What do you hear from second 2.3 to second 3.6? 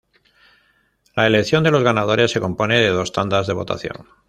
se compone de dos tandas de